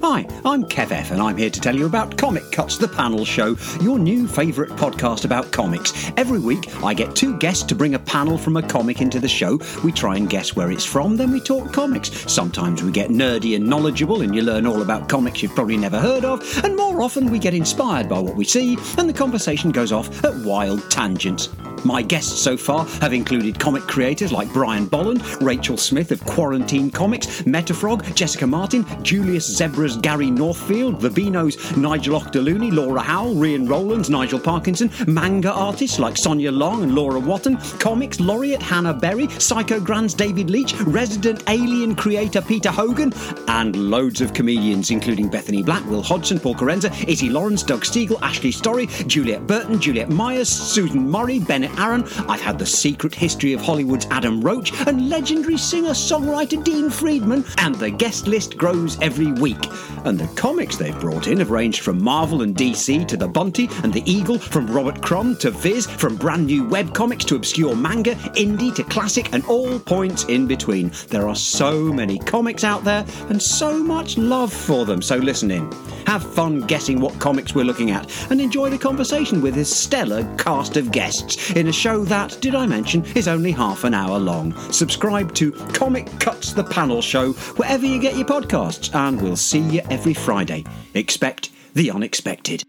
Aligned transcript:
Hi, 0.00 0.28
I'm 0.44 0.62
Kev 0.62 0.92
F, 0.92 1.10
and 1.10 1.20
I'm 1.20 1.36
here 1.36 1.50
to 1.50 1.60
tell 1.60 1.74
you 1.74 1.84
about 1.84 2.16
Comic 2.16 2.52
Cuts, 2.52 2.78
the 2.78 2.86
panel 2.86 3.24
show, 3.24 3.56
your 3.80 3.98
new 3.98 4.28
favourite 4.28 4.70
podcast 4.70 5.24
about 5.24 5.50
comics. 5.50 6.12
Every 6.16 6.38
week, 6.38 6.72
I 6.84 6.94
get 6.94 7.16
two 7.16 7.36
guests 7.38 7.64
to 7.64 7.74
bring 7.74 7.96
a 7.96 7.98
panel 7.98 8.38
from 8.38 8.56
a 8.56 8.62
comic 8.62 9.00
into 9.00 9.18
the 9.18 9.26
show. 9.26 9.58
We 9.82 9.90
try 9.90 10.14
and 10.14 10.30
guess 10.30 10.54
where 10.54 10.70
it's 10.70 10.84
from, 10.84 11.16
then 11.16 11.32
we 11.32 11.40
talk 11.40 11.72
comics. 11.72 12.10
Sometimes 12.32 12.80
we 12.80 12.92
get 12.92 13.10
nerdy 13.10 13.56
and 13.56 13.66
knowledgeable, 13.66 14.22
and 14.22 14.36
you 14.36 14.42
learn 14.42 14.68
all 14.68 14.82
about 14.82 15.08
comics 15.08 15.42
you've 15.42 15.56
probably 15.56 15.76
never 15.76 15.98
heard 15.98 16.24
of, 16.24 16.64
and 16.64 16.76
more 16.76 17.02
often 17.02 17.28
we 17.28 17.40
get 17.40 17.52
inspired 17.52 18.08
by 18.08 18.20
what 18.20 18.36
we 18.36 18.44
see, 18.44 18.78
and 18.98 19.08
the 19.08 19.12
conversation 19.12 19.72
goes 19.72 19.90
off 19.90 20.24
at 20.24 20.36
wild 20.44 20.88
tangents. 20.92 21.48
My 21.88 22.02
guests 22.02 22.38
so 22.38 22.54
far 22.58 22.84
have 23.00 23.14
included 23.14 23.58
comic 23.58 23.82
creators 23.84 24.30
like 24.30 24.52
Brian 24.52 24.84
Bolland, 24.84 25.24
Rachel 25.40 25.78
Smith 25.78 26.12
of 26.12 26.22
Quarantine 26.26 26.90
Comics, 26.90 27.40
Metaphrog, 27.44 28.14
Jessica 28.14 28.46
Martin, 28.46 28.84
Julius 29.02 29.48
Zebra's 29.48 29.96
Gary 29.96 30.30
Northfield, 30.30 31.00
Vibino's 31.00 31.56
Nigel 31.78 32.20
Auchterlounie, 32.20 32.70
Laura 32.70 33.00
Howell, 33.00 33.36
Rian 33.36 33.66
Rowlands, 33.66 34.10
Nigel 34.10 34.38
Parkinson, 34.38 34.90
manga 35.06 35.50
artists 35.50 35.98
like 35.98 36.18
Sonia 36.18 36.52
Leong 36.52 36.82
and 36.82 36.94
Laura 36.94 37.18
Watton, 37.18 37.56
comics 37.78 38.20
laureate 38.20 38.60
Hannah 38.60 38.92
Berry, 38.92 39.26
Psychogran's 39.26 40.12
David 40.12 40.50
Leach, 40.50 40.74
resident 40.80 41.42
alien 41.48 41.94
creator 41.94 42.42
Peter 42.42 42.70
Hogan, 42.70 43.14
and 43.48 43.74
loads 43.90 44.20
of 44.20 44.34
comedians 44.34 44.90
including 44.90 45.30
Bethany 45.30 45.62
Black, 45.62 45.86
Will 45.86 46.02
Hodgson, 46.02 46.38
Paul 46.38 46.54
Kerensa, 46.54 46.92
Izzy 47.08 47.30
Lawrence, 47.30 47.62
Doug 47.62 47.86
Stiegel, 47.86 48.20
Ashley 48.20 48.52
Storrie, 48.52 49.06
Juliet 49.06 49.46
Burton, 49.46 49.80
Juliet 49.80 50.10
Meyers, 50.10 50.50
Susan 50.50 51.10
Murray, 51.10 51.38
Bennett 51.38 51.77
Arron. 51.78 52.04
I've 52.28 52.40
had 52.40 52.58
the 52.58 52.66
secret 52.66 53.14
history 53.14 53.52
of 53.52 53.60
Hollywood's 53.60 54.06
Adam 54.10 54.40
Roche 54.40 54.72
and 54.86 55.08
legendary 55.08 55.56
singer-songwriter 55.56 56.62
Dean 56.64 56.90
Friedman, 56.90 57.44
and 57.58 57.74
the 57.74 57.90
guest 57.90 58.26
list 58.26 58.56
grows 58.56 59.00
every 59.00 59.32
week. 59.32 59.64
And 60.04 60.18
the 60.18 60.28
comics 60.34 60.76
they've 60.76 60.98
brought 61.00 61.26
in 61.26 61.38
have 61.38 61.50
ranged 61.50 61.80
from 61.80 62.02
Marvel 62.02 62.42
and 62.42 62.54
DC 62.54 63.06
to 63.08 63.16
The 63.16 63.28
Bunty 63.28 63.68
and 63.82 63.92
The 63.92 64.08
Eagle, 64.10 64.38
from 64.38 64.66
Robert 64.66 65.02
Crumb 65.02 65.36
to 65.36 65.50
Viz, 65.50 65.86
from 65.86 66.16
brand 66.16 66.46
new 66.46 66.64
webcomics 66.64 67.24
to 67.26 67.36
obscure 67.36 67.76
manga, 67.76 68.14
indie 68.36 68.74
to 68.74 68.84
classic, 68.84 69.32
and 69.32 69.44
all 69.46 69.78
points 69.78 70.24
in 70.24 70.46
between. 70.46 70.92
There 71.08 71.28
are 71.28 71.36
so 71.36 71.92
many 71.92 72.18
comics 72.18 72.64
out 72.64 72.84
there 72.84 73.04
and 73.28 73.40
so 73.40 73.82
much 73.82 74.18
love 74.18 74.52
for 74.52 74.84
them, 74.84 75.02
so 75.02 75.16
listen 75.16 75.50
in. 75.50 75.70
Have 76.06 76.22
fun 76.34 76.60
guessing 76.62 77.00
what 77.00 77.18
comics 77.18 77.54
we're 77.54 77.64
looking 77.64 77.90
at 77.90 78.10
and 78.30 78.40
enjoy 78.40 78.70
the 78.70 78.78
conversation 78.78 79.42
with 79.42 79.54
this 79.54 79.74
stellar 79.74 80.24
cast 80.38 80.76
of 80.76 80.90
guests 80.90 81.50
in 81.58 81.66
a 81.66 81.72
show 81.72 82.04
that, 82.04 82.38
did 82.40 82.54
I 82.54 82.66
mention, 82.66 83.04
is 83.16 83.26
only 83.26 83.50
half 83.50 83.84
an 83.84 83.92
hour 83.92 84.18
long. 84.18 84.54
Subscribe 84.70 85.34
to 85.34 85.50
Comic 85.50 86.06
Cuts 86.20 86.52
the 86.52 86.64
Panel 86.64 87.02
Show 87.02 87.32
wherever 87.32 87.84
you 87.84 88.00
get 88.00 88.16
your 88.16 88.26
podcasts, 88.26 88.94
and 88.94 89.20
we'll 89.20 89.36
see 89.36 89.58
you 89.58 89.80
every 89.90 90.14
Friday. 90.14 90.64
Expect 90.94 91.50
the 91.74 91.90
unexpected. 91.90 92.62